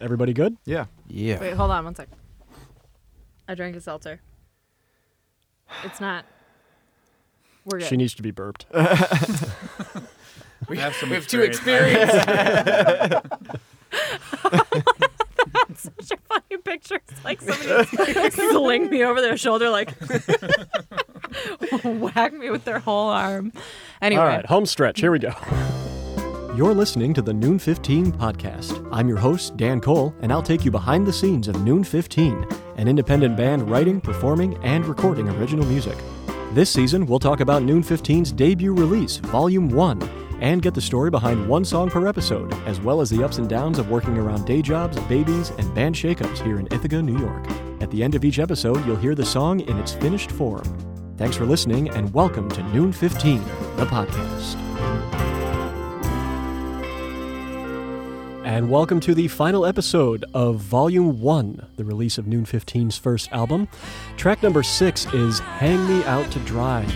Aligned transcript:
Everybody 0.00 0.32
good? 0.32 0.56
Yeah. 0.64 0.86
Yeah. 1.08 1.40
Wait, 1.40 1.54
hold 1.54 1.70
on 1.70 1.84
one 1.84 1.94
sec. 1.94 2.08
I 3.48 3.54
drank 3.54 3.76
a 3.76 3.80
seltzer. 3.80 4.20
It's 5.84 6.00
not. 6.00 6.24
We're 7.64 7.78
good. 7.78 7.88
She 7.88 7.96
needs 7.96 8.14
to 8.14 8.22
be 8.22 8.30
burped. 8.30 8.66
We 10.68 10.76
have 10.78 10.94
some 10.96 11.08
We 11.08 11.14
have 11.14 11.26
two 11.26 11.40
experience. 11.40 12.10
Such 15.76 16.10
a 16.10 16.16
funny 16.28 16.56
picture. 16.62 17.00
It's 17.08 17.24
like 17.24 17.40
somebody 17.40 18.30
sling 18.30 18.90
me 18.90 19.04
over 19.04 19.20
their 19.20 19.36
shoulder, 19.36 19.70
like 19.70 19.90
whack 21.84 22.32
me 22.34 22.50
with 22.50 22.64
their 22.64 22.80
whole 22.80 23.08
arm. 23.08 23.52
Anyway, 24.02 24.20
All 24.20 24.26
right, 24.28 24.44
home 24.46 24.66
stretch. 24.66 25.00
Here 25.00 25.12
we 25.12 25.20
go. 25.20 25.32
You're 26.58 26.74
listening 26.74 27.14
to 27.14 27.22
the 27.22 27.32
Noon 27.32 27.60
15 27.60 28.10
podcast. 28.14 28.84
I'm 28.90 29.06
your 29.06 29.18
host, 29.18 29.56
Dan 29.56 29.80
Cole, 29.80 30.12
and 30.22 30.32
I'll 30.32 30.42
take 30.42 30.64
you 30.64 30.72
behind 30.72 31.06
the 31.06 31.12
scenes 31.12 31.46
of 31.46 31.62
Noon 31.62 31.84
15, 31.84 32.44
an 32.78 32.88
independent 32.88 33.36
band 33.36 33.70
writing, 33.70 34.00
performing, 34.00 34.58
and 34.64 34.84
recording 34.84 35.28
original 35.28 35.64
music. 35.66 35.96
This 36.54 36.68
season, 36.68 37.06
we'll 37.06 37.20
talk 37.20 37.38
about 37.38 37.62
Noon 37.62 37.84
15's 37.84 38.32
debut 38.32 38.74
release, 38.74 39.18
Volume 39.18 39.68
1, 39.68 40.02
and 40.40 40.60
get 40.60 40.74
the 40.74 40.80
story 40.80 41.10
behind 41.10 41.48
one 41.48 41.64
song 41.64 41.90
per 41.90 42.08
episode, 42.08 42.52
as 42.66 42.80
well 42.80 43.00
as 43.00 43.08
the 43.08 43.22
ups 43.22 43.38
and 43.38 43.48
downs 43.48 43.78
of 43.78 43.88
working 43.88 44.18
around 44.18 44.44
day 44.44 44.60
jobs, 44.60 44.98
babies, 45.02 45.50
and 45.58 45.74
band 45.76 45.94
shakeups 45.94 46.42
here 46.42 46.58
in 46.58 46.66
Ithaca, 46.72 47.00
New 47.00 47.20
York. 47.20 47.48
At 47.80 47.92
the 47.92 48.02
end 48.02 48.16
of 48.16 48.24
each 48.24 48.40
episode, 48.40 48.84
you'll 48.84 48.96
hear 48.96 49.14
the 49.14 49.24
song 49.24 49.60
in 49.60 49.78
its 49.78 49.92
finished 49.92 50.32
form. 50.32 50.64
Thanks 51.18 51.36
for 51.36 51.46
listening, 51.46 51.88
and 51.90 52.12
welcome 52.12 52.48
to 52.50 52.64
Noon 52.72 52.92
15, 52.92 53.44
the 53.76 53.86
podcast. 53.86 54.67
And 58.48 58.70
welcome 58.70 58.98
to 59.00 59.14
the 59.14 59.28
final 59.28 59.66
episode 59.66 60.24
of 60.32 60.56
Volume 60.56 61.20
1, 61.20 61.66
the 61.76 61.84
release 61.84 62.16
of 62.16 62.26
Noon 62.26 62.46
15's 62.46 62.96
first 62.96 63.30
album. 63.30 63.68
Track 64.16 64.42
number 64.42 64.62
6 64.62 65.12
is 65.12 65.38
Hang 65.38 65.86
Me 65.86 66.02
Out 66.04 66.32
to 66.32 66.38
Dry. 66.40 66.86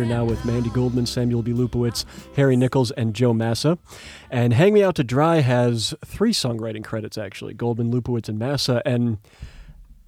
Here 0.00 0.08
now 0.08 0.24
with 0.24 0.42
Mandy 0.46 0.70
Goldman, 0.70 1.04
Samuel 1.04 1.42
B. 1.42 1.52
Lupowitz, 1.52 2.06
Harry 2.34 2.56
Nichols, 2.56 2.90
and 2.92 3.12
Joe 3.12 3.34
Massa. 3.34 3.76
And 4.30 4.54
Hang 4.54 4.72
Me 4.72 4.82
Out 4.82 4.94
to 4.94 5.04
Dry 5.04 5.40
has 5.40 5.94
three 6.02 6.32
songwriting 6.32 6.82
credits, 6.82 7.18
actually 7.18 7.52
Goldman, 7.52 7.92
Lupowitz, 7.92 8.26
and 8.26 8.38
Massa. 8.38 8.80
And 8.86 9.18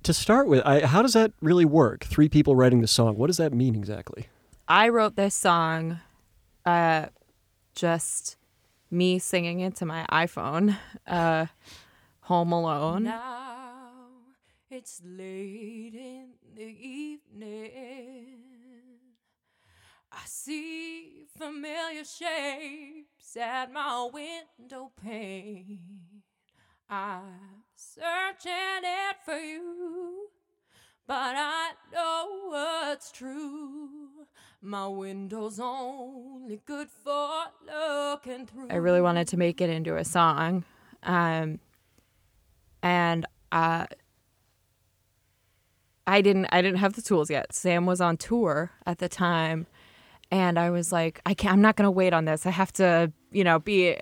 to 0.03 0.15
start 0.15 0.49
with, 0.49 0.63
I, 0.65 0.87
how 0.87 1.03
does 1.03 1.13
that 1.13 1.33
really 1.43 1.67
work? 1.67 2.05
Three 2.05 2.31
people 2.31 2.57
writing 2.57 2.81
the 2.81 2.87
song. 2.87 3.19
What 3.19 3.27
does 3.27 3.37
that 3.37 3.53
mean 3.53 3.75
exactly? 3.75 4.29
I 4.67 4.89
wrote 4.89 5.15
this 5.15 5.35
song, 5.35 6.01
uh, 6.65 7.09
just 7.75 8.39
me 8.91 9.19
singing 9.19 9.61
it 9.61 9.77
to 9.77 9.85
my 9.85 10.07
iPhone, 10.11 10.79
uh, 11.07 11.47
Home 12.21 12.53
Alone. 12.53 13.03
Now 13.05 13.91
it's 14.71 15.03
late 15.05 15.93
in 15.95 16.29
the 16.55 16.63
evening. 16.63 18.52
I 20.13 20.25
see 20.27 21.27
familiar 21.39 22.05
shapes 22.05 23.37
at 23.37 23.73
my 23.73 24.09
window 24.13 24.93
pane. 25.03 26.23
I'm 26.89 27.65
searching 27.75 28.83
it 28.83 29.17
for 29.25 29.39
you, 29.39 30.29
but 31.07 31.35
I 31.37 31.71
know 31.93 32.51
what's 32.51 33.11
true. 33.11 34.27
My 34.61 34.87
window's 34.87 35.59
only 35.59 36.61
good 36.67 36.89
for 36.89 37.31
looking 37.67 38.47
through. 38.47 38.69
I 38.71 38.77
really 38.77 39.01
wanted 39.01 39.29
to 39.29 39.37
make 39.37 39.61
it 39.61 39.71
into 39.71 39.97
a 39.97 40.05
song. 40.05 40.65
Um, 41.03 41.59
and 42.83 43.27
uh, 43.51 43.87
I 46.07 46.21
didn't 46.21 46.47
I 46.53 46.61
didn't 46.61 46.79
have 46.79 46.93
the 46.93 47.03
tools 47.03 47.31
yet. 47.31 47.55
Sam 47.55 47.87
was 47.87 48.01
on 48.01 48.19
tour 48.19 48.73
at 48.87 48.99
the 48.99 49.09
time 49.09 49.67
and 50.33 50.59
I 50.59 50.71
was 50.71 50.91
like, 50.91 51.21
I 51.27 51.35
can't 51.35 51.53
I'm 51.53 51.61
not 51.61 51.77
gonna 51.77 51.91
wait 51.91 52.13
on 52.13 52.25
this. 52.25 52.47
I 52.47 52.51
have 52.51 52.73
to, 52.75 53.13
you 53.31 53.45
know, 53.45 53.61
be 53.61 53.95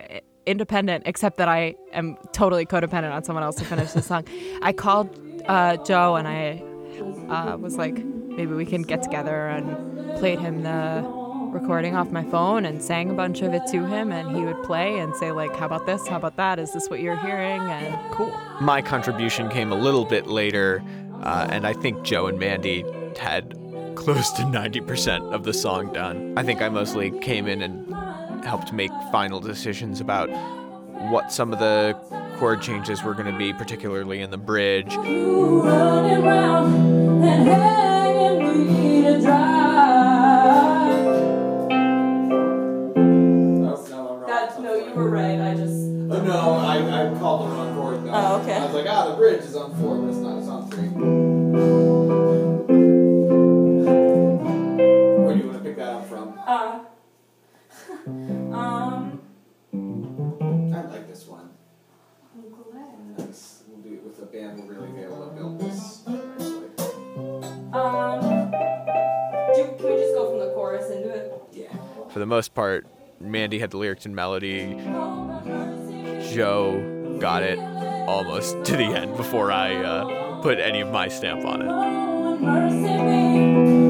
independent, 0.47 1.03
except 1.05 1.37
that 1.37 1.49
I 1.49 1.75
am 1.93 2.17
totally 2.31 2.65
codependent 2.65 3.13
on 3.13 3.23
someone 3.23 3.43
else 3.43 3.57
to 3.57 3.65
finish 3.65 3.91
the 3.91 4.01
song. 4.01 4.25
I 4.63 4.71
called 4.71 5.19
uh, 5.45 5.77
Joe 5.77 6.15
and 6.15 6.27
I 6.27 6.63
uh, 7.29 7.57
was 7.57 7.77
like, 7.77 8.03
maybe 8.03 8.53
we 8.53 8.65
can 8.65 8.81
get 8.81 9.03
together 9.03 9.47
and 9.47 10.17
played 10.17 10.39
him 10.39 10.63
the 10.63 11.05
recording 11.51 11.97
off 11.97 12.11
my 12.11 12.23
phone 12.23 12.63
and 12.63 12.81
sang 12.81 13.11
a 13.11 13.13
bunch 13.13 13.41
of 13.41 13.53
it 13.53 13.67
to 13.67 13.85
him 13.85 14.09
and 14.09 14.33
he 14.33 14.45
would 14.45 14.63
play 14.63 14.97
and 14.99 15.13
say 15.17 15.33
like 15.33 15.53
how 15.53 15.65
about 15.65 15.85
this 15.85 16.07
how 16.07 16.15
about 16.15 16.37
that 16.37 16.57
is 16.57 16.71
this 16.71 16.89
what 16.89 17.01
you're 17.01 17.17
hearing 17.17 17.59
and 17.59 18.11
Cool. 18.13 18.33
My 18.61 18.81
contribution 18.81 19.49
came 19.49 19.69
a 19.69 19.75
little 19.75 20.05
bit 20.05 20.27
later, 20.27 20.81
uh, 21.23 21.47
and 21.49 21.67
I 21.67 21.73
think 21.73 22.03
Joe 22.03 22.27
and 22.27 22.39
Mandy 22.39 22.85
had 23.19 23.53
close 24.01 24.31
to 24.31 24.41
90% 24.41 25.31
of 25.31 25.43
the 25.43 25.53
song 25.53 25.93
done. 25.93 26.33
I 26.35 26.41
think 26.41 26.59
I 26.59 26.69
mostly 26.69 27.11
came 27.19 27.45
in 27.47 27.61
and 27.61 28.43
helped 28.43 28.73
make 28.73 28.89
final 29.11 29.39
decisions 29.39 30.01
about 30.01 30.27
what 31.11 31.31
some 31.31 31.53
of 31.53 31.59
the 31.59 31.95
chord 32.37 32.63
changes 32.63 33.03
were 33.03 33.13
going 33.13 33.31
to 33.31 33.37
be, 33.37 33.53
particularly 33.53 34.21
in 34.21 34.31
the 34.31 34.39
bridge. 34.39 34.91
You 34.91 35.61
running 35.61 36.23
round 36.23 37.23
and 37.23 37.47
hanging 37.47 38.65
me 38.65 39.01
to 39.03 39.21
dry. 39.21 40.87
No, 42.65 43.85
no, 43.87 44.13
I'm 44.13 44.19
wrong. 44.19 44.63
No, 44.63 44.73
you 44.73 44.93
were 44.95 45.09
right. 45.11 45.39
I 45.39 45.53
just. 45.53 45.73
Oh, 45.73 46.23
no, 46.23 46.53
I, 46.53 46.77
I 46.79 47.19
called 47.19 47.51
the 47.51 47.53
wrong 47.53 47.75
chord. 47.75 48.03
No. 48.03 48.11
Oh, 48.15 48.41
okay. 48.41 48.55
I 48.55 48.65
was 48.65 48.73
like, 48.73 48.87
ah, 48.89 49.11
the 49.11 49.15
bridge 49.15 49.41
is 49.41 49.55
on 49.55 49.75
four, 49.75 50.00
most 72.41 72.55
part, 72.55 72.87
Mandy 73.19 73.59
had 73.59 73.69
the 73.69 73.77
lyrics 73.77 74.07
and 74.07 74.15
melody. 74.15 74.73
Joe 76.33 77.17
got 77.19 77.43
it 77.43 77.59
almost 77.59 78.65
to 78.65 78.75
the 78.75 78.85
end 78.85 79.15
before 79.15 79.51
I 79.51 79.75
uh, 79.75 80.41
put 80.41 80.57
any 80.57 80.81
of 80.81 80.91
my 80.91 81.07
stamp 81.07 81.45
on 81.45 81.61
it. 81.61 83.80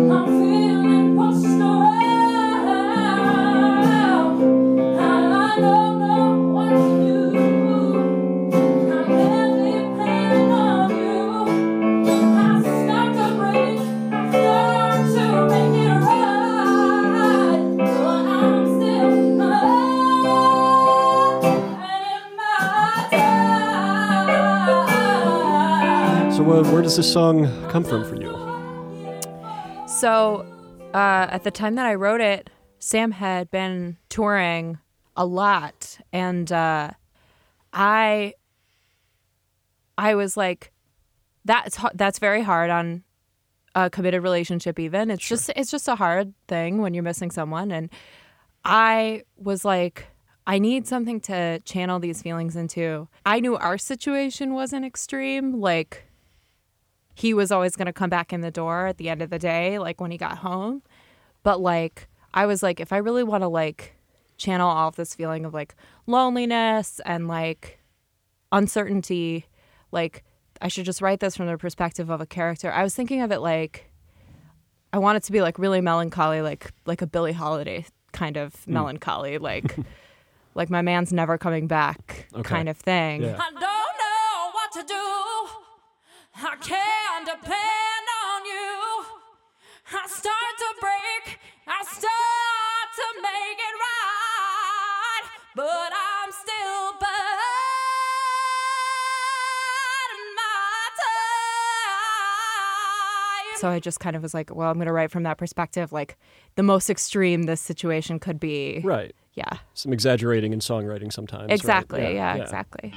Does 26.91 26.97
this 26.97 27.13
song 27.13 27.47
come 27.69 27.85
from 27.85 28.03
for 28.03 28.15
you? 28.21 28.31
so 29.87 30.45
uh, 30.93 31.25
at 31.31 31.45
the 31.45 31.51
time 31.51 31.75
that 31.75 31.85
i 31.85 31.95
wrote 31.95 32.19
it 32.19 32.49
sam 32.79 33.11
had 33.11 33.49
been 33.49 33.95
touring 34.09 34.77
a 35.15 35.25
lot 35.25 35.99
and 36.11 36.51
uh, 36.51 36.91
i 37.71 38.33
i 39.97 40.13
was 40.15 40.35
like 40.35 40.73
that's 41.45 41.79
that's 41.93 42.19
very 42.19 42.41
hard 42.41 42.69
on 42.69 43.03
a 43.73 43.89
committed 43.89 44.21
relationship 44.21 44.77
even. 44.77 45.09
It's 45.09 45.25
just 45.25 45.49
it's 45.55 45.71
just 45.71 45.87
a 45.87 45.95
hard 45.95 46.33
thing 46.49 46.79
when 46.79 46.93
you're 46.93 47.03
missing 47.03 47.31
someone. 47.31 47.71
And 47.71 47.89
i 48.65 49.23
was 49.37 49.63
like 49.63 50.07
i 50.45 50.59
need 50.59 50.85
something 50.85 51.21
to 51.21 51.59
channel 51.61 51.99
these 51.99 52.21
feelings 52.21 52.57
into. 52.57 53.07
I 53.25 53.39
knew 53.39 53.55
our 53.55 53.77
situation 53.77 54.53
wasn't 54.53 54.83
extreme 54.85 55.53
like 55.53 56.10
he 57.13 57.33
was 57.33 57.51
always 57.51 57.75
going 57.75 57.85
to 57.87 57.93
come 57.93 58.09
back 58.09 58.31
in 58.33 58.41
the 58.41 58.51
door 58.51 58.87
at 58.87 58.97
the 58.97 59.09
end 59.09 59.21
of 59.21 59.29
the 59.29 59.39
day 59.39 59.77
like 59.79 59.99
when 60.01 60.11
he 60.11 60.17
got 60.17 60.37
home 60.39 60.81
but 61.43 61.59
like 61.61 62.07
i 62.33 62.45
was 62.45 62.61
like 62.63 62.79
if 62.79 62.91
i 62.93 62.97
really 62.97 63.23
want 63.23 63.41
to 63.43 63.47
like 63.47 63.93
channel 64.37 64.69
all 64.69 64.87
of 64.87 64.95
this 64.95 65.13
feeling 65.15 65.45
of 65.45 65.53
like 65.53 65.75
loneliness 66.07 66.99
and 67.05 67.27
like 67.27 67.79
uncertainty 68.51 69.45
like 69.91 70.23
I 70.63 70.67
should 70.67 70.85
just 70.85 71.01
write 71.01 71.19
this 71.21 71.35
from 71.35 71.47
the 71.47 71.57
perspective 71.57 72.11
of 72.11 72.21
a 72.21 72.25
character. 72.27 72.71
I 72.71 72.83
was 72.83 72.93
thinking 72.93 73.21
of 73.21 73.31
it 73.31 73.39
like 73.39 73.89
I 74.93 74.99
want 74.99 75.15
it 75.17 75.23
to 75.23 75.31
be 75.31 75.41
like 75.41 75.57
really 75.57 75.81
melancholy, 75.81 76.41
like 76.41 76.71
like 76.85 77.01
a 77.01 77.07
Billie 77.07 77.31
Holiday 77.33 77.85
kind 78.11 78.37
of 78.37 78.53
Hmm. 78.65 78.73
melancholy, 78.73 79.39
like 79.39 79.75
like 80.55 80.69
my 80.69 80.83
man's 80.83 81.11
never 81.11 81.37
coming 81.39 81.65
back 81.65 82.27
Okay. 82.33 82.43
kind 82.43 82.69
of 82.69 82.77
thing. 82.77 83.23
Yeah. 83.23 83.37
I 83.39 83.49
don't 83.49 83.59
know 83.59 84.51
what 84.53 84.71
to 84.73 84.83
do. 84.83 86.45
I 86.47 86.55
can't 86.61 86.90
depend 87.35 88.05
on 88.25 88.45
you. 88.45 89.05
I 89.93 90.07
start 90.07 90.53
to 90.57 90.69
break. 90.79 91.39
I 91.67 91.83
start 91.83 92.87
to 92.95 93.05
make 93.21 93.59
it 93.59 93.75
right. 93.87 95.23
But 95.55 95.91
I'm 95.93 96.31
still 96.31 96.93
biding 96.99 97.09
my 100.35 100.87
time. 103.45 103.57
So 103.57 103.69
I 103.69 103.79
just 103.79 103.99
kind 103.99 104.15
of 104.15 104.21
was 104.23 104.33
like, 104.33 104.53
well, 104.53 104.69
I'm 104.69 104.75
going 104.77 104.87
to 104.87 104.93
write 104.93 105.11
from 105.11 105.23
that 105.23 105.37
perspective, 105.37 105.91
like 105.91 106.17
the 106.55 106.63
most 106.63 106.89
extreme 106.89 107.43
this 107.43 107.61
situation 107.61 108.19
could 108.19 108.39
be. 108.39 108.81
Right. 108.83 109.13
Yeah. 109.33 109.57
Some 109.73 109.93
exaggerating 109.93 110.51
in 110.53 110.59
songwriting 110.59 111.11
sometimes. 111.13 111.43
right? 111.43 111.51
Exactly. 111.51 112.01
Yeah, 112.15 112.35
exactly. 112.35 112.93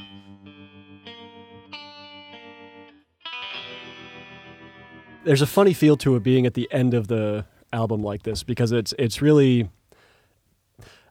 There's 5.24 5.42
a 5.42 5.46
funny 5.46 5.72
feel 5.72 5.96
to 5.98 6.16
it 6.16 6.22
being 6.22 6.46
at 6.46 6.54
the 6.54 6.68
end 6.70 6.94
of 6.94 7.08
the 7.08 7.46
album 7.72 8.02
like 8.02 8.22
this 8.22 8.42
because 8.42 8.72
it's 8.72 8.94
it's 8.98 9.20
really. 9.20 9.70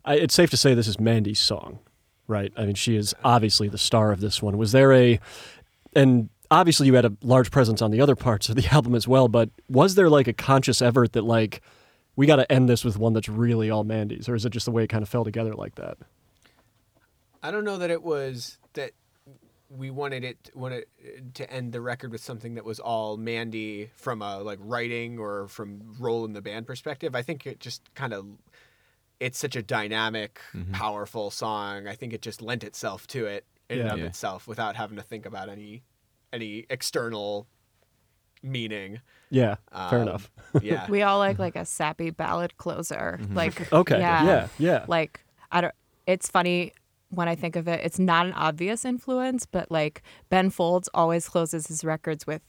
I, 0.06 0.16
it's 0.16 0.34
safe 0.34 0.50
to 0.50 0.58
say 0.58 0.74
this 0.74 0.88
is 0.88 1.00
Mandy's 1.00 1.40
song, 1.40 1.80
right? 2.28 2.52
I 2.58 2.66
mean, 2.66 2.76
she 2.76 2.98
is 2.98 3.16
obviously 3.24 3.70
the 3.70 3.78
star 3.78 4.12
of 4.12 4.20
this 4.20 4.42
one. 4.42 4.58
Was 4.58 4.74
there 4.74 4.92
a, 4.92 5.18
and 5.96 6.30
obviously 6.52 6.88
you 6.88 6.94
had 6.96 7.06
a 7.06 7.14
large 7.22 7.52
presence 7.52 7.82
on 7.82 7.92
the 7.92 8.02
other 8.02 8.16
parts 8.16 8.50
of 8.50 8.56
the 8.56 8.68
album 8.72 8.96
as 8.96 9.08
well, 9.08 9.30
but 9.30 9.50
was 9.70 9.96
there 9.96 10.10
like 10.10 10.28
a 10.28 10.34
conscious 10.34 10.82
effort 10.82 11.14
that 11.14 11.24
like 11.24 11.62
we 12.16 12.28
got 12.28 12.36
to 12.36 12.52
end 12.52 12.68
this 12.70 12.84
with 12.84 12.98
one 12.98 13.14
that's 13.14 13.30
really 13.30 13.70
all 13.70 13.84
Mandy's, 13.84 14.28
or 14.30 14.36
is 14.36 14.46
it 14.46 14.52
just 14.52 14.66
the 14.66 14.72
way 14.72 14.84
it 14.84 14.88
kind 14.88 15.04
of 15.04 15.10
fell 15.10 15.24
together 15.24 15.56
like 15.56 15.76
that? 15.76 15.98
I 17.42 17.52
don't 17.52 17.64
know 17.64 17.78
that 17.78 17.90
it 17.90 18.04
was 18.04 18.58
that 18.74 18.92
we 19.76 19.90
wanted 19.90 20.24
it 20.24 20.52
wanted 20.54 20.86
uh, 21.04 21.10
to 21.34 21.52
end 21.52 21.74
the 21.74 21.82
record 21.82 22.12
with 22.12 22.22
something 22.22 22.56
that 22.56 22.66
was 22.66 22.80
all 22.80 23.18
Mandy 23.18 23.90
from 23.96 24.22
a 24.22 24.40
like 24.40 24.60
writing 24.62 25.18
or 25.18 25.48
from 25.48 25.96
role 26.00 26.26
in 26.26 26.34
the 26.34 26.42
band 26.42 26.68
perspective. 26.68 27.16
I 27.16 27.22
think 27.22 27.48
it 27.48 27.60
just 27.60 27.94
kind 27.96 28.14
of 28.14 28.26
it's 29.20 29.38
such 29.38 29.56
a 29.56 29.64
dynamic, 29.64 30.42
mm-hmm. 30.54 30.74
powerful 30.74 31.32
song. 31.32 31.88
I 31.88 31.96
think 31.96 32.14
it 32.14 32.22
just 32.22 32.42
lent 32.42 32.64
itself 32.64 33.08
to 33.08 33.26
it 33.26 33.46
in 33.70 33.80
and 33.80 33.92
of 33.92 34.00
Yeah. 34.00 34.06
itself 34.06 34.48
without 34.48 34.76
having 34.76 34.98
to 34.98 35.04
think 35.04 35.26
about 35.26 35.50
any 35.50 35.84
any 36.32 36.66
external 36.70 37.48
meaning. 38.42 39.02
Yeah, 39.30 39.56
fair 39.90 40.00
Um, 40.02 40.08
enough. 40.08 40.32
Yeah. 40.62 40.90
We 40.90 41.02
all 41.02 41.18
like 41.18 41.40
like 41.40 41.56
a 41.56 41.66
sappy 41.66 42.10
ballad 42.12 42.58
closer. 42.58 43.20
Mm-hmm. 43.22 43.36
Like 43.36 43.74
Okay, 43.74 44.00
yeah, 44.00 44.26
yeah, 44.26 44.48
yeah. 44.60 44.86
Like 44.88 45.22
I 45.52 45.62
don't. 45.62 45.76
It's 46.06 46.30
funny 46.30 46.74
when 47.16 47.28
I 47.28 47.36
think 47.36 47.56
of 47.56 47.68
it. 47.68 47.82
It's 47.84 48.00
not 48.00 48.26
an 48.26 48.34
obvious 48.34 48.86
influence, 48.86 49.46
but 49.46 49.72
like 49.72 50.02
Ben 50.30 50.50
Folds 50.50 50.90
always 50.94 51.28
closes 51.28 51.68
his 51.68 51.84
records 51.84 52.28
with 52.28 52.42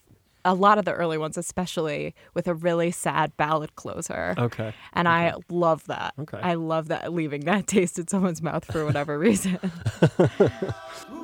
a 0.45 0.55
lot 0.55 0.79
of 0.79 0.85
the 0.85 0.93
early 0.93 1.17
ones, 1.17 1.39
especially 1.39 2.15
with 2.35 2.47
a 2.47 2.55
really 2.55 2.91
sad 2.91 3.37
ballad 3.37 3.75
closer. 3.77 4.35
Okay. 4.37 4.75
And 4.93 5.09
I 5.09 5.35
love 5.49 5.87
that. 5.87 6.15
Okay. 6.19 6.39
I 6.39 6.55
love 6.55 6.89
that 6.89 7.13
leaving 7.13 7.43
that 7.43 7.67
taste 7.69 7.99
in 7.99 8.09
someone's 8.09 8.43
mouth 8.43 8.65
for 8.65 8.85
whatever 8.85 9.19
reason. 9.19 9.59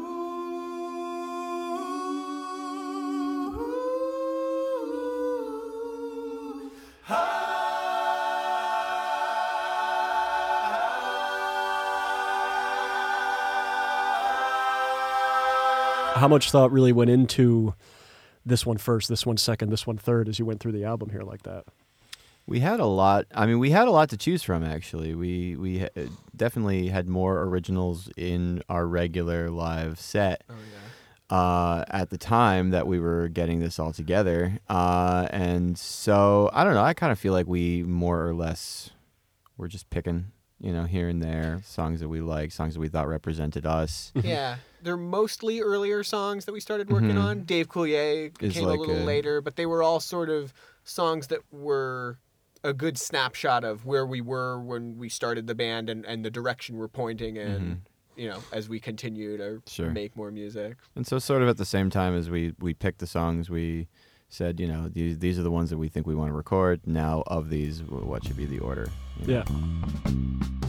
How 16.15 16.29
much 16.29 16.51
thought 16.51 16.71
really 16.71 16.93
went 16.93 17.09
into 17.11 17.75
this 18.45 18.67
one 18.67 18.77
first, 18.77 19.09
this 19.09 19.25
one 19.25 19.37
second, 19.37 19.71
this 19.71 19.87
one 19.87 19.97
third 19.97 20.29
as 20.29 20.39
you 20.39 20.45
went 20.45 20.61
through 20.61 20.73
the 20.73 20.85
album 20.85 21.11
here 21.11 21.23
like 21.23 21.43
that? 21.45 21.65
We 22.47 22.61
had 22.61 22.81
a 22.81 22.87
lot. 22.87 23.27
I 23.35 23.47
mean, 23.47 23.59
we 23.59 23.71
had 23.71 23.87
a 23.89 23.91
lot 23.91 24.11
to 24.11 24.17
choose 24.17 24.43
from. 24.43 24.65
Actually, 24.65 25.15
we 25.15 25.57
we 25.57 25.87
definitely 26.37 26.89
had 26.89 27.09
more 27.09 27.43
originals 27.43 28.11
in 28.17 28.63
our 28.69 28.87
regular 28.87 29.51
live 29.51 29.99
set 30.01 30.43
Oh 30.51 30.55
yeah. 31.31 31.37
uh, 31.37 31.85
at 31.89 32.11
the 32.11 32.19
time 32.19 32.71
that 32.71 32.87
we 32.87 32.99
were 32.99 33.29
getting 33.29 33.61
this 33.61 33.79
all 33.79 33.93
together. 33.93 34.59
Uh, 34.69 35.29
and 35.31 35.79
so 35.79 36.51
I 36.53 36.65
don't 36.65 36.75
know. 36.75 36.83
I 36.83 36.93
kind 36.93 37.13
of 37.13 37.19
feel 37.19 37.33
like 37.33 37.47
we 37.47 37.83
more 37.85 38.27
or 38.27 38.35
less 38.35 38.91
were 39.57 39.69
just 39.69 39.89
picking, 39.91 40.33
you 40.61 40.73
know, 40.73 40.85
here 40.85 41.09
and 41.09 41.23
there 41.23 41.61
songs 41.65 42.01
that 42.01 42.09
we 42.09 42.21
like, 42.21 42.53
songs 42.53 42.75
that 42.75 42.81
we 42.81 42.89
thought 42.89 43.09
represented 43.09 43.65
us. 43.67 44.13
yeah, 44.23 44.57
they're 44.83 44.97
mostly 44.97 45.61
earlier 45.61 46.03
songs 46.05 46.45
that 46.45 46.53
we 46.53 46.61
started 46.61 46.91
working 46.91 47.13
Mhm. 47.13 47.25
on. 47.25 47.41
Dave 47.45 47.69
Coulier 47.69 48.31
Is 48.43 48.55
came 48.55 48.65
like 48.65 48.79
a 48.79 48.81
little 48.83 49.03
a- 49.03 49.05
later, 49.05 49.41
but 49.41 49.57
they 49.57 49.67
were 49.67 49.83
all 49.83 50.01
sort 50.01 50.29
of 50.29 50.53
songs 50.85 51.29
that 51.29 51.41
were 51.51 52.19
a 52.63 52.73
good 52.75 52.99
snapshot 52.99 53.65
of 53.65 53.87
where 53.87 54.05
we 54.07 54.21
were 54.21 54.61
when 54.61 54.99
we 54.99 55.09
started 55.09 55.47
the 55.47 55.55
band 55.55 55.89
and, 55.89 56.05
and 56.05 56.25
the 56.25 56.31
direction 56.31 56.77
we're 56.77 56.89
pointing 56.89 57.37
in. 57.37 57.83
You 58.17 58.29
know, 58.29 58.41
as 58.53 58.69
we 58.69 58.81
continue 58.81 59.39
to 59.39 59.43
Mm-hmm. 59.45 59.59
Sure. 59.67 59.91
make 59.91 60.15
more 60.15 60.31
music. 60.31 60.77
And 60.95 61.07
so, 61.07 61.19
sort 61.19 61.41
of 61.41 61.49
at 61.49 61.57
the 61.57 61.65
same 61.65 61.89
time 61.89 62.15
as 62.15 62.29
we 62.29 62.53
we 62.61 62.75
picked 62.75 62.99
the 62.99 63.07
songs, 63.07 63.49
we 63.49 63.89
said, 64.29 64.61
you 64.61 64.67
know, 64.69 64.89
these 64.89 65.19
these 65.21 65.39
are 65.39 65.43
the 65.43 65.51
ones 65.51 65.71
that 65.71 65.79
we 65.79 65.89
think 65.89 66.07
we 66.07 66.15
want 66.15 66.29
to 66.29 66.35
record. 66.35 66.81
Now, 66.87 67.23
of 67.29 67.49
these, 67.49 67.83
what 67.83 68.25
should 68.27 68.37
be 68.37 68.45
the 68.45 68.59
order? 68.59 68.89
You 69.27 69.35
know? 69.35 69.45
Yeah. 69.47 70.61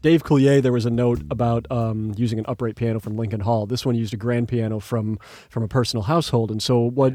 Dave 0.00 0.22
Coulier, 0.22 0.62
there 0.62 0.72
was 0.72 0.86
a 0.86 0.90
note 0.90 1.20
about 1.28 1.66
um, 1.72 2.14
using 2.16 2.38
an 2.38 2.44
upright 2.48 2.76
piano 2.76 3.00
from 3.00 3.16
Lincoln 3.16 3.40
Hall. 3.40 3.66
This 3.66 3.84
one 3.84 3.96
used 3.96 4.14
a 4.14 4.16
grand 4.16 4.46
piano 4.48 4.78
from 4.78 5.18
from 5.50 5.64
a 5.64 5.68
personal 5.68 6.04
household. 6.04 6.50
And 6.52 6.62
so, 6.62 6.78
what 6.78 7.14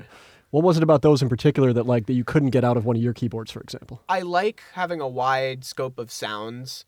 what 0.52 0.64
was 0.64 0.76
it 0.76 0.84
about 0.84 1.02
those 1.02 1.22
in 1.22 1.30
particular 1.30 1.72
that 1.74 1.86
like 1.86 2.08
that 2.08 2.14
you 2.14 2.26
couldn't 2.26 2.50
get 2.50 2.66
out 2.66 2.76
of 2.76 2.84
one 2.86 2.98
of 2.98 3.02
your 3.02 3.14
keyboards, 3.14 3.52
for 3.52 3.62
example? 3.62 4.02
I 4.10 4.20
like 4.20 4.62
having 4.74 5.00
a 5.00 5.08
wide 5.08 5.64
scope 5.64 5.98
of 5.98 6.12
sounds, 6.12 6.84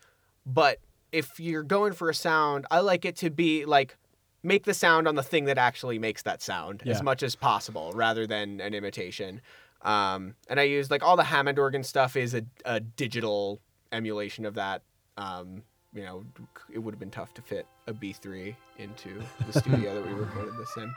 but 0.45 0.79
if 1.13 1.39
you're 1.39 1.63
going 1.63 1.93
for 1.93 2.09
a 2.09 2.13
sound, 2.13 2.65
I 2.69 2.79
like 2.81 3.05
it 3.05 3.15
to 3.17 3.29
be 3.29 3.63
like 3.63 3.95
make 4.43 4.65
the 4.65 4.73
sound 4.73 5.07
on 5.07 5.15
the 5.15 5.23
thing 5.23 5.45
that 5.45 5.57
actually 5.57 5.97
makes 5.97 6.23
that 6.23 6.41
sound 6.41 6.83
Yeah. 6.85 6.91
as 6.91 7.01
much 7.01 7.23
as 7.23 7.35
possible 7.35 7.93
rather 7.95 8.27
than 8.27 8.59
an 8.59 8.73
imitation. 8.73 9.39
Um, 9.85 10.33
and 10.49 10.59
I 10.59 10.63
use 10.63 10.89
like 10.89 11.03
all 11.03 11.15
the 11.15 11.23
Hammond 11.23 11.59
organ 11.59 11.83
stuff 11.83 12.15
is 12.17 12.33
a, 12.33 12.43
a 12.65 12.79
digital 12.79 13.61
emulation 13.91 14.45
of 14.45 14.55
that. 14.55 14.81
Um, 15.17 15.61
you 15.93 16.03
know, 16.03 16.25
it 16.73 16.79
would 16.79 16.93
have 16.93 16.99
been 16.99 17.11
tough 17.11 17.33
to 17.35 17.41
fit 17.41 17.67
a 17.87 17.93
B3 17.93 18.55
into 18.77 19.21
the 19.45 19.59
studio 19.59 19.93
that 19.93 20.05
we 20.05 20.13
recorded 20.13 20.57
this 20.57 20.75
in. 20.75 20.93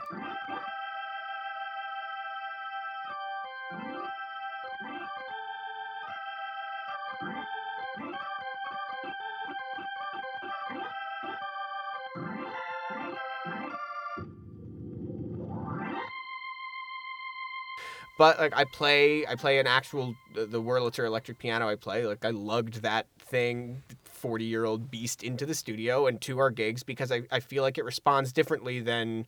But 18.19 18.37
like 18.37 18.53
I 18.53 18.65
play, 18.65 19.25
I 19.25 19.35
play 19.35 19.59
an 19.59 19.65
actual 19.65 20.13
the, 20.35 20.45
the 20.45 20.61
Wurlitzer 20.61 21.05
electric 21.05 21.39
piano. 21.39 21.69
I 21.69 21.75
play 21.75 22.05
like 22.05 22.25
I 22.25 22.31
lugged 22.31 22.81
that 22.81 23.07
thing, 23.17 23.81
forty 24.03 24.43
year 24.43 24.65
old 24.65 24.91
beast, 24.91 25.23
into 25.23 25.45
the 25.45 25.55
studio 25.55 26.05
and 26.05 26.19
to 26.21 26.37
our 26.39 26.49
gigs 26.49 26.83
because 26.83 27.13
I, 27.13 27.21
I 27.31 27.39
feel 27.39 27.63
like 27.63 27.77
it 27.77 27.85
responds 27.85 28.33
differently 28.33 28.81
than 28.81 29.25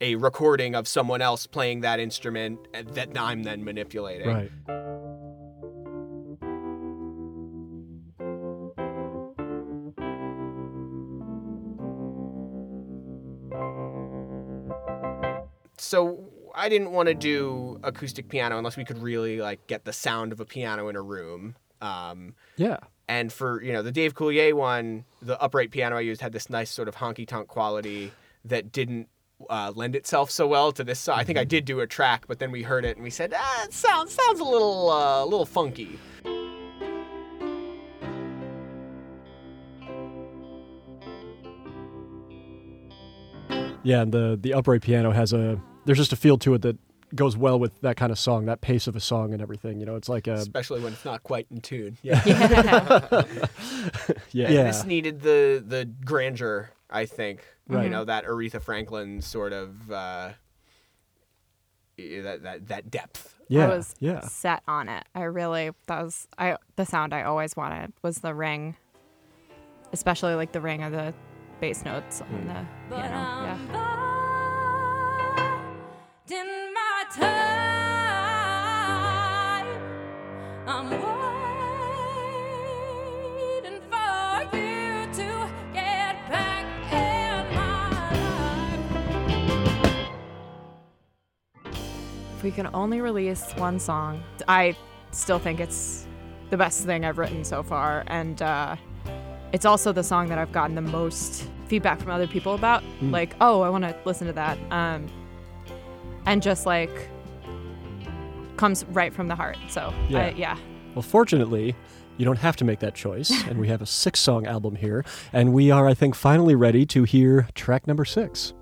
a 0.00 0.14
recording 0.14 0.74
of 0.74 0.88
someone 0.88 1.20
else 1.20 1.46
playing 1.46 1.82
that 1.82 2.00
instrument 2.00 2.58
that 2.72 3.10
I'm 3.18 3.42
then 3.42 3.62
manipulating. 3.64 4.26
Right. 4.26 4.50
So 15.76 16.31
I 16.54 16.68
didn't 16.68 16.92
want 16.92 17.08
to 17.08 17.14
do 17.14 17.80
acoustic 17.82 18.28
piano 18.28 18.58
unless 18.58 18.76
we 18.76 18.84
could 18.84 18.98
really 18.98 19.40
like 19.40 19.66
get 19.66 19.84
the 19.84 19.92
sound 19.92 20.32
of 20.32 20.40
a 20.40 20.44
piano 20.44 20.88
in 20.88 20.96
a 20.96 21.02
room. 21.02 21.56
Um, 21.80 22.34
Yeah. 22.56 22.78
And 23.08 23.32
for 23.32 23.62
you 23.62 23.72
know 23.72 23.82
the 23.82 23.92
Dave 23.92 24.14
Coulier 24.14 24.54
one, 24.54 25.04
the 25.20 25.40
upright 25.40 25.70
piano 25.70 25.96
I 25.96 26.00
used 26.00 26.20
had 26.20 26.32
this 26.32 26.48
nice 26.48 26.70
sort 26.70 26.88
of 26.88 26.96
honky 26.96 27.26
tonk 27.26 27.48
quality 27.48 28.12
that 28.44 28.72
didn't 28.72 29.08
uh, 29.50 29.72
lend 29.74 29.96
itself 29.96 30.30
so 30.30 30.46
well 30.46 30.72
to 30.72 30.84
this 30.84 31.00
song. 31.00 31.18
I 31.18 31.24
think 31.24 31.38
I 31.38 31.44
did 31.44 31.64
do 31.64 31.80
a 31.80 31.86
track, 31.86 32.26
but 32.28 32.38
then 32.38 32.50
we 32.52 32.62
heard 32.62 32.84
it 32.84 32.96
and 32.96 33.02
we 33.02 33.10
said, 33.10 33.34
ah, 33.36 33.64
it 33.64 33.72
sounds 33.72 34.14
sounds 34.14 34.40
a 34.40 34.44
little 34.44 34.90
uh, 34.90 35.24
a 35.24 35.26
little 35.26 35.44
funky. 35.46 35.98
Yeah, 43.84 44.02
and 44.02 44.12
the 44.12 44.38
the 44.40 44.54
upright 44.54 44.82
piano 44.82 45.10
has 45.10 45.32
a 45.32 45.60
there's 45.84 45.98
just 45.98 46.12
a 46.12 46.16
feel 46.16 46.38
to 46.38 46.54
it 46.54 46.62
that 46.62 46.78
goes 47.14 47.36
well 47.36 47.58
with 47.58 47.78
that 47.82 47.96
kind 47.96 48.10
of 48.10 48.18
song, 48.18 48.46
that 48.46 48.60
pace 48.62 48.86
of 48.86 48.96
a 48.96 49.00
song 49.00 49.32
and 49.34 49.42
everything. 49.42 49.78
You 49.80 49.86
know, 49.86 49.96
it's 49.96 50.08
like 50.08 50.26
a 50.26 50.34
especially 50.34 50.80
when 50.80 50.92
it's 50.94 51.04
not 51.04 51.22
quite 51.22 51.46
in 51.50 51.60
tune. 51.60 51.98
Yeah. 52.02 52.20
Yeah. 52.26 53.22
yeah. 54.32 54.46
And 54.48 54.68
This 54.68 54.84
needed 54.84 55.20
the 55.22 55.62
the 55.66 55.84
grandeur, 56.04 56.70
I 56.90 57.06
think. 57.06 57.44
Right. 57.68 57.84
You 57.84 57.90
know 57.90 58.04
that 58.04 58.24
Aretha 58.24 58.60
Franklin 58.62 59.20
sort 59.20 59.52
of 59.52 59.90
uh, 59.90 60.30
that 61.98 62.42
that 62.42 62.68
that 62.68 62.90
depth. 62.90 63.34
yeah, 63.48 63.66
I 63.66 63.68
was 63.76 63.94
yeah. 63.98 64.20
set 64.20 64.62
on 64.66 64.88
it. 64.88 65.04
I 65.14 65.22
really 65.22 65.70
that 65.86 66.02
was 66.02 66.26
I 66.38 66.56
the 66.76 66.84
sound 66.86 67.12
I 67.14 67.22
always 67.22 67.56
wanted 67.56 67.92
was 68.02 68.18
the 68.18 68.34
ring, 68.34 68.76
especially 69.92 70.34
like 70.34 70.52
the 70.52 70.60
ring 70.60 70.82
of 70.82 70.92
the 70.92 71.14
bass 71.60 71.84
notes 71.84 72.20
on 72.22 72.28
Mm. 72.28 72.46
the 72.48 72.66
But 72.90 72.96
piano. 73.02 73.14
Yeah. 73.72 73.98
If 92.42 92.46
we 92.46 92.50
can 92.50 92.74
only 92.74 93.00
release 93.00 93.52
one 93.52 93.78
song, 93.78 94.20
I 94.48 94.76
still 95.12 95.38
think 95.38 95.60
it's 95.60 96.08
the 96.50 96.56
best 96.56 96.84
thing 96.84 97.04
I've 97.04 97.16
written 97.16 97.44
so 97.44 97.62
far, 97.62 98.02
and 98.08 98.42
uh, 98.42 98.74
it's 99.52 99.64
also 99.64 99.92
the 99.92 100.02
song 100.02 100.26
that 100.26 100.38
I've 100.38 100.50
gotten 100.50 100.74
the 100.74 100.82
most 100.82 101.48
feedback 101.68 102.00
from 102.00 102.10
other 102.10 102.26
people 102.26 102.56
about. 102.56 102.82
Mm. 103.00 103.12
Like, 103.12 103.36
oh, 103.40 103.60
I 103.60 103.68
want 103.68 103.84
to 103.84 103.96
listen 104.04 104.26
to 104.26 104.32
that, 104.32 104.58
um, 104.72 105.06
and 106.26 106.42
just 106.42 106.66
like 106.66 106.90
comes 108.56 108.84
right 108.86 109.14
from 109.14 109.28
the 109.28 109.36
heart. 109.36 109.56
So 109.68 109.94
Yeah. 110.08 110.22
I, 110.22 110.28
yeah. 110.30 110.58
Well, 110.96 111.02
fortunately, 111.02 111.76
you 112.16 112.24
don't 112.24 112.38
have 112.38 112.56
to 112.56 112.64
make 112.64 112.80
that 112.80 112.96
choice, 112.96 113.30
and 113.46 113.56
we 113.56 113.68
have 113.68 113.82
a 113.82 113.86
six-song 113.86 114.48
album 114.48 114.74
here, 114.74 115.04
and 115.32 115.52
we 115.52 115.70
are, 115.70 115.86
I 115.86 115.94
think, 115.94 116.16
finally 116.16 116.56
ready 116.56 116.86
to 116.86 117.04
hear 117.04 117.46
track 117.54 117.86
number 117.86 118.04
six, 118.04 118.52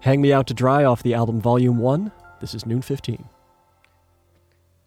"Hang 0.00 0.22
Me 0.22 0.32
Out 0.32 0.46
to 0.46 0.54
Dry" 0.54 0.84
off 0.84 1.02
the 1.02 1.12
album 1.12 1.38
Volume 1.38 1.76
One. 1.76 2.12
This 2.40 2.54
is 2.54 2.66
Noon 2.66 2.82
Fifteen. 2.82 3.28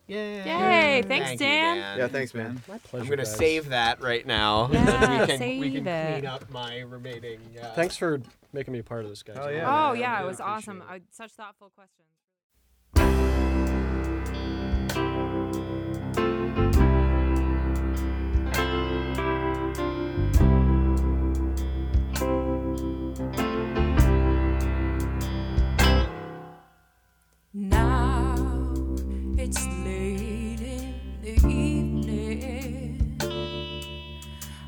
Yay! 0.08 0.38
Yay, 0.38 1.03
thanks, 1.03 1.27
Thank 1.27 1.39
you, 1.39 1.46
Dan. 1.46 1.98
Yeah, 2.00 2.08
thanks, 2.08 2.34
man. 2.34 2.60
My 2.68 2.79
pleasure. 2.79 3.03
I'm 3.03 3.10
gonna 3.12 3.25
save 3.25 3.70
that 3.70 4.01
right 4.01 4.25
now. 4.25 4.68
Yeah, 4.74 4.79
and 4.79 5.29
then 5.29 5.29
we 5.29 5.38
can 5.38 5.60
we 5.60 5.72
can 5.72 5.88
it. 5.88 6.12
clean 6.13 6.25
up 6.25 6.50
my 6.50 6.79
remaining. 6.79 7.39
Uh, 7.62 7.72
Thanks 7.74 7.96
for 7.96 8.20
making 8.51 8.74
me 8.74 8.79
a 8.79 8.84
part 8.84 9.03
of 9.03 9.10
this, 9.10 9.22
guys. 9.22 9.38
Oh, 9.39 9.50
yeah. 9.50 9.68
Oh 9.68 9.91
man, 9.94 10.01
yeah, 10.01 10.18
I 10.18 10.24
it 10.24 10.25
was 10.25 10.39
awesome. 10.39 10.82
appreciate 10.82 11.03
I, 11.03 11.24
such 11.24 11.32
thoughtful 11.34 11.70
questions. 11.75 12.08
Now 27.51 28.36
it's 29.36 29.65
late 29.84 30.62
in 30.62 30.94
the 31.24 31.34
evening. 31.48 33.18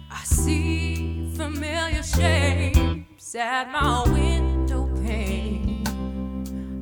I 0.09 0.23
see 0.23 1.31
familiar 1.35 2.01
shapes 2.01 3.35
at 3.35 3.71
my 3.71 4.01
window 4.11 4.88
pane. 4.95 5.83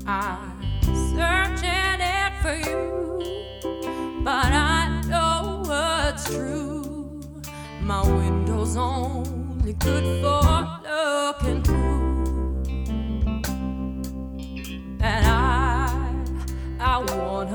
I'm 0.08 0.64
searching 0.84 2.00
it 2.00 2.34
for 2.42 2.56
you, 2.56 4.24
but 4.24 4.54
I 4.54 5.02
know 5.06 5.64
what's 5.66 6.24
true. 6.34 7.22
My 7.82 8.04
window's 8.04 8.78
only 8.78 9.74
good 9.74 10.24
for 10.24 10.79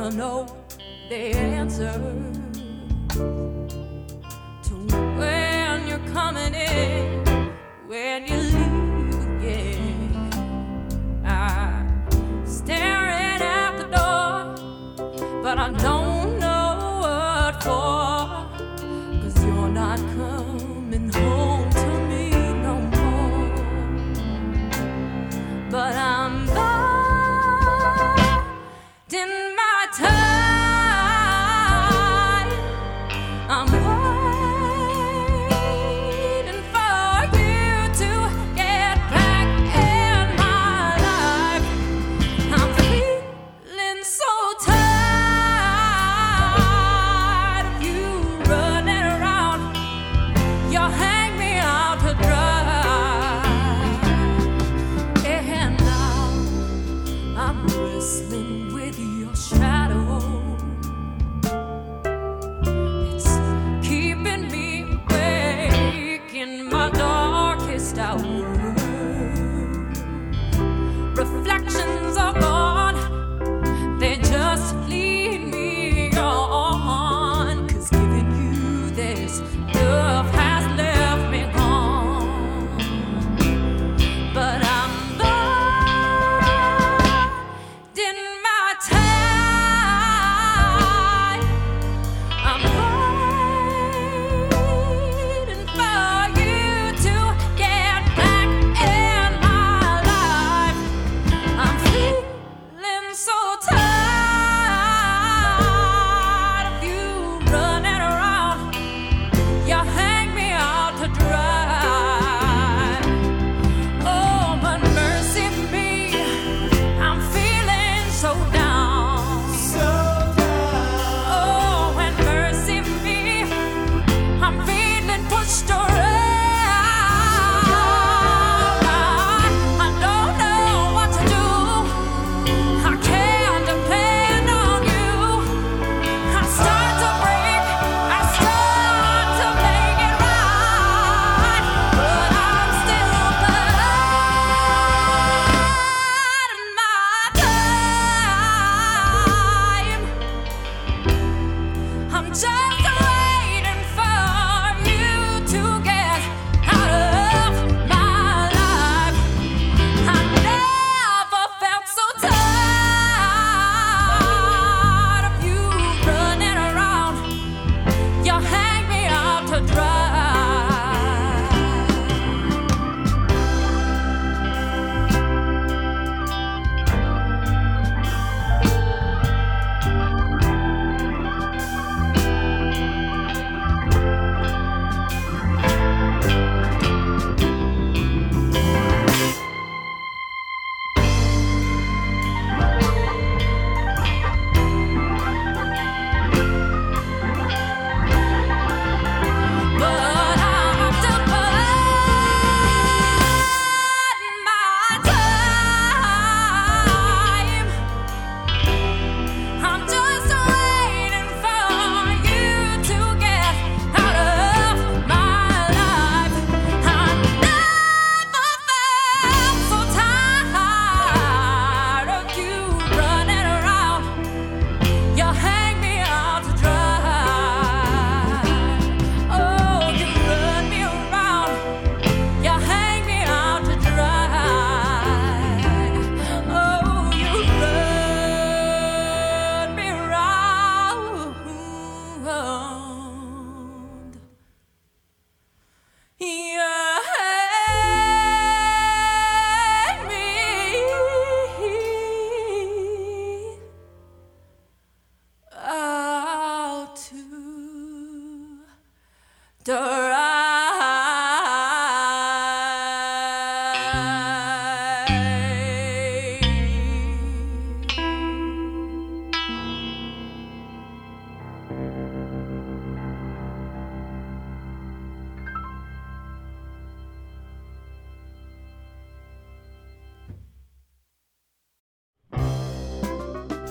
wanna 0.05 0.17
know 0.17 0.47
the 1.09 1.17
answer 1.17 1.93
to 4.63 4.75
when 5.19 5.89
you're 5.89 6.13
coming 6.13 6.55
in, 6.55 7.23
when 7.87 8.27
you 8.27 8.37
leave 8.37 9.15
again. 9.39 10.31
I'm 11.25 12.47
staring 12.47 13.41
at 13.41 13.79
the 13.79 13.85
door, 13.97 15.43
but 15.43 15.59
I 15.59 15.71
don't 15.71 16.39
know 16.39 16.99
what 17.01 17.63
for. 17.63 17.94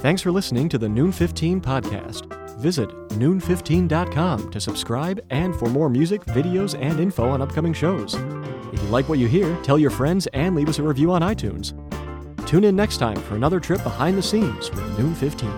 Thanks 0.04 0.22
for 0.22 0.34
listening 0.34 0.68
to 0.68 0.78
the 0.78 0.90
Noon 0.90 1.14
15 1.14 1.62
podcast. 1.62 2.28
Visit 2.58 2.90
noon15.com 3.12 4.52
to 4.52 4.60
subscribe 4.60 5.24
and 5.30 5.56
for 5.56 5.68
more 5.68 5.90
music, 5.90 6.26
videos, 6.26 6.78
and 6.78 7.00
info 7.00 7.30
on 7.30 7.42
upcoming 7.42 7.72
shows. 7.72 8.16
If 8.74 8.84
you 8.84 8.90
like 8.90 9.08
what 9.08 9.18
you 9.18 9.30
hear, 9.30 9.56
tell 9.64 9.80
your 9.80 9.92
friends 9.92 10.28
and 10.34 10.58
leave 10.58 10.68
us 10.68 10.78
a 10.78 10.84
review 10.84 11.14
on 11.14 11.22
iTunes. 11.22 11.72
Tune 12.46 12.66
in 12.66 12.76
next 12.76 12.98
time 12.98 13.16
for 13.16 13.38
another 13.38 13.62
trip 13.62 13.82
behind 13.82 14.18
the 14.18 14.22
scenes 14.22 14.70
with 14.72 15.00
Noon 15.00 15.16
15. 15.16 15.50